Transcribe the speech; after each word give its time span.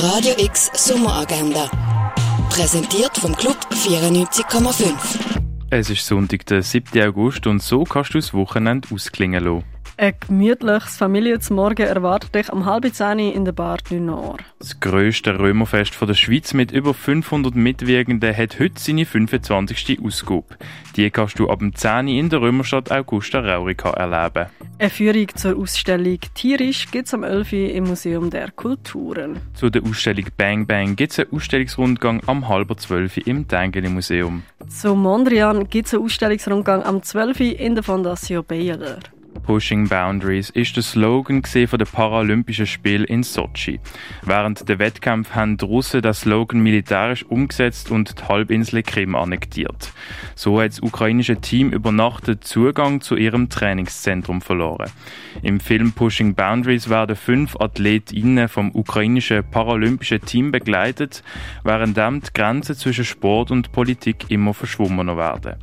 Radio 0.00 0.32
X 0.38 0.70
Sommeragenda. 0.74 1.68
Präsentiert 2.50 3.18
vom 3.18 3.34
Club 3.34 3.56
94,5. 3.72 4.92
Es 5.70 5.90
ist 5.90 6.06
Sonntag, 6.06 6.46
der 6.46 6.62
7. 6.62 7.02
August 7.02 7.48
und 7.48 7.60
so 7.60 7.82
kannst 7.82 8.14
du 8.14 8.18
das 8.18 8.32
Wochenende 8.32 8.86
ausklingen 8.94 9.42
lassen. 9.42 9.64
Ein 10.00 10.14
gemütliches 10.20 10.96
Familienmorgen 10.96 11.84
erwartet 11.84 12.32
dich 12.32 12.52
am 12.52 12.64
halb 12.66 12.86
zehn 12.94 13.18
in 13.18 13.44
der 13.44 13.50
Bar 13.50 13.78
du 13.88 13.96
Nord. 13.96 14.44
Das 14.60 14.78
grösste 14.78 15.36
Römerfest 15.36 15.92
von 15.92 16.06
der 16.06 16.14
Schweiz 16.14 16.54
mit 16.54 16.70
über 16.70 16.94
500 16.94 17.56
Mitwirkenden 17.56 18.36
hat 18.36 18.60
heute 18.60 18.74
seine 18.76 19.04
25. 19.04 19.98
Ausgabe. 20.00 20.44
Die 20.94 21.10
kannst 21.10 21.40
du 21.40 21.50
ab 21.50 21.58
dem 21.58 21.74
10. 21.74 22.06
in 22.06 22.28
der 22.28 22.40
Römerstadt 22.40 22.92
Augusta 22.92 23.40
Raurica 23.40 23.90
erleben. 23.90 24.46
Eine 24.78 24.90
Führung 24.90 25.26
zur 25.34 25.58
Ausstellung 25.58 26.20
Tierisch 26.32 26.88
gibt 26.92 27.08
es 27.08 27.14
am 27.14 27.24
11. 27.24 27.52
im 27.54 27.84
Museum 27.88 28.30
der 28.30 28.52
Kulturen. 28.52 29.40
Zu 29.54 29.68
der 29.68 29.82
Ausstellung 29.82 30.26
Bang 30.36 30.64
Bang 30.64 30.94
gibt 30.94 31.10
es 31.10 31.18
einen 31.18 31.32
Ausstellungsrundgang 31.32 32.22
am 32.26 32.46
halb 32.46 32.72
12. 32.78 33.26
im 33.26 33.48
Tengeli 33.48 33.88
Museum. 33.88 34.44
Zu 34.68 34.94
Mondrian 34.94 35.68
gibt 35.68 35.88
es 35.88 35.94
einen 35.94 36.04
Ausstellungsrundgang 36.04 36.84
am 36.84 37.02
12. 37.02 37.40
in 37.40 37.74
der 37.74 37.82
Fondation 37.82 38.44
Baylor. 38.44 38.98
Pushing 39.48 39.88
Boundaries 39.88 40.50
ist 40.50 40.76
der 40.76 40.82
Slogan 40.82 41.42
von 41.42 41.78
den 41.78 41.88
Paralympischen 41.90 42.66
Spielen 42.66 43.06
in 43.06 43.22
Sochi. 43.22 43.80
Während 44.20 44.68
der 44.68 44.78
Wettkämpfe 44.78 45.34
haben 45.34 45.56
die 45.56 45.64
Russen 45.64 46.02
das 46.02 46.20
Slogan 46.20 46.60
militärisch 46.60 47.24
umgesetzt 47.24 47.90
und 47.90 48.18
die 48.18 48.24
Halbinsel 48.24 48.82
Krim 48.82 49.14
annektiert. 49.14 49.90
So 50.34 50.60
hat 50.60 50.72
das 50.72 50.80
ukrainische 50.80 51.40
Team 51.40 51.70
über 51.70 51.92
Nacht 51.92 52.28
den 52.28 52.42
Zugang 52.42 53.00
zu 53.00 53.16
ihrem 53.16 53.48
Trainingszentrum 53.48 54.42
verloren. 54.42 54.90
Im 55.40 55.60
Film 55.60 55.92
Pushing 55.92 56.34
Boundaries 56.34 56.90
werden 56.90 57.16
fünf 57.16 57.56
Athletinnen 57.58 58.48
vom 58.48 58.70
ukrainischen 58.74 59.48
paralympischen 59.50 60.20
Team 60.20 60.52
begleitet, 60.52 61.22
während 61.64 61.96
die 61.96 62.32
Grenzen 62.34 62.76
zwischen 62.76 63.06
Sport 63.06 63.50
und 63.50 63.72
Politik 63.72 64.26
immer 64.28 64.52
verschwommener 64.52 65.16
werden. 65.16 65.54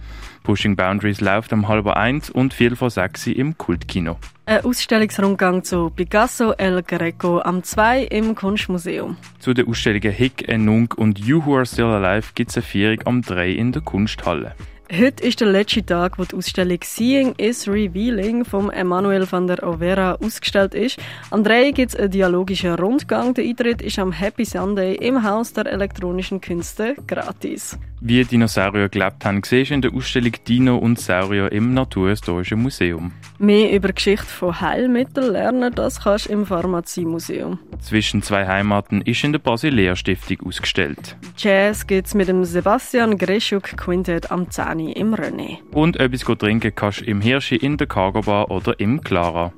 Pushing 0.46 0.76
Boundaries 0.76 1.22
läuft 1.22 1.52
am 1.54 1.68
halber 1.68 1.98
eins 1.98 2.30
und 2.30 2.54
viel 2.54 2.76
vor 2.76 2.92
sechs 2.92 3.26
im 3.26 3.58
Kultkino. 3.58 4.18
Ein 4.46 4.64
Ausstellungsrundgang 4.64 5.64
zu 5.64 5.90
Picasso 5.90 6.52
El 6.52 6.84
Greco 6.84 7.40
am 7.40 7.64
2 7.64 8.04
im 8.04 8.36
Kunstmuseum. 8.36 9.18
Zu 9.40 9.56
den 9.56 9.68
Ausstellungen 9.68 10.12
Hick, 10.12 10.48
Enung 10.48 10.94
und 10.96 11.18
You 11.18 11.44
Who 11.44 11.56
Are 11.58 11.66
Still 11.66 11.86
Alive 11.86 12.34
gibt 12.36 12.52
es 12.52 12.58
eine 12.58 12.64
Vierung 12.64 13.00
am 13.06 13.22
3 13.24 13.52
in 13.54 13.72
der 13.72 13.82
Kunsthalle. 13.82 14.54
Heute 14.94 15.24
ist 15.24 15.42
der 15.42 15.48
letzte 15.48 15.84
Tag, 15.84 16.20
wo 16.20 16.26
die 16.26 16.36
Ausstellung 16.36 16.78
Seeing 16.84 17.34
is 17.38 17.68
Revealing 17.68 18.46
von 18.46 18.70
Emmanuel 18.70 19.26
van 19.30 19.48
der 19.48 19.68
Overa 19.68 20.14
ausgestellt 20.22 20.76
ist. 20.76 21.00
Am 21.32 21.44
3 21.44 21.72
gibt 21.72 21.94
es 21.94 22.00
einen 22.00 22.12
dialogischen 22.12 22.76
Rundgang. 22.76 23.34
Der 23.34 23.46
Eintritt 23.46 23.82
ist 23.82 23.98
am 23.98 24.12
Happy 24.12 24.46
Sunday 24.46 24.94
im 24.94 25.24
Haus 25.24 25.54
der 25.54 25.66
elektronischen 25.66 26.40
Künste 26.40 26.96
gratis. 27.08 27.80
Wie 28.08 28.24
Dinosaurier 28.24 28.88
gelebt 28.88 29.26
haben, 29.26 29.42
siehst 29.44 29.72
du 29.72 29.74
in 29.74 29.82
der 29.82 29.92
Ausstellung 29.92 30.34
Dino 30.48 30.78
und 30.78 31.00
Saurier 31.00 31.52
im 31.52 31.74
Naturhistorischen 31.74 32.62
Museum. 32.62 33.12
Mehr 33.40 33.72
über 33.72 33.88
die 33.88 33.96
Geschichte 33.96 34.28
von 34.28 34.62
Heilmitteln 34.62 35.32
lernen, 35.32 35.74
das 35.74 36.04
kannst 36.04 36.28
du 36.28 36.34
im 36.34 36.46
Pharmaziemuseum. 36.46 37.58
Zwischen 37.82 38.22
zwei 38.22 38.46
Heimaten 38.46 39.02
ist 39.02 39.24
in 39.24 39.32
der 39.32 39.40
Basilea 39.40 39.96
Stiftung 39.96 40.38
ausgestellt. 40.46 41.18
Jazz 41.36 41.88
gibt's 41.88 42.14
mit 42.14 42.28
dem 42.28 42.46
Sebastian 42.46 43.18
Greschuk 43.18 43.76
Quintet 43.76 44.30
am 44.30 44.52
10 44.52 44.82
im 44.90 45.16
René. 45.16 45.58
Und 45.72 46.00
etwas 46.00 46.22
trinken 46.38 46.76
kannst 46.76 47.02
du 47.02 47.06
im 47.06 47.22
Hirschi, 47.22 47.56
in 47.56 47.78
der 47.78 47.88
Cargo 47.88 48.22
Bar 48.22 48.52
oder 48.52 48.80
im 48.80 49.02
Clara. 49.02 49.52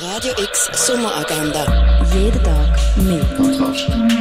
Radio 0.00 0.32
X 0.42 0.70
Sommeragenda. 0.72 1.66
Jeden 2.14 2.42
Tag 2.42 2.96
mehr. 2.96 4.15